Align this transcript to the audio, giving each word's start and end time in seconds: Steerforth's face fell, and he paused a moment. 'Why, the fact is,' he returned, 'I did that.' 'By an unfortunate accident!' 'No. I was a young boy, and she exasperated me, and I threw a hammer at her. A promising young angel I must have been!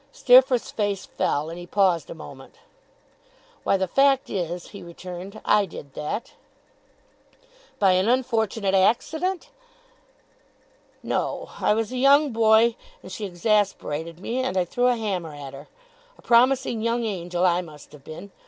Steerforth's 0.11 0.71
face 0.71 1.05
fell, 1.05 1.51
and 1.51 1.59
he 1.59 1.67
paused 1.67 2.09
a 2.09 2.15
moment. 2.15 2.55
'Why, 3.63 3.77
the 3.77 3.87
fact 3.87 4.31
is,' 4.31 4.69
he 4.69 4.81
returned, 4.81 5.39
'I 5.45 5.65
did 5.67 5.93
that.' 5.93 6.31
'By 7.77 7.91
an 7.91 8.09
unfortunate 8.09 8.73
accident!' 8.73 9.51
'No. 11.03 11.51
I 11.59 11.75
was 11.75 11.91
a 11.91 11.97
young 11.99 12.31
boy, 12.31 12.75
and 13.03 13.11
she 13.11 13.25
exasperated 13.27 14.19
me, 14.19 14.39
and 14.39 14.57
I 14.57 14.65
threw 14.65 14.87
a 14.87 14.97
hammer 14.97 15.35
at 15.35 15.53
her. 15.53 15.67
A 16.17 16.23
promising 16.23 16.81
young 16.81 17.03
angel 17.05 17.45
I 17.45 17.61
must 17.61 17.91
have 17.91 18.03
been! 18.03 18.31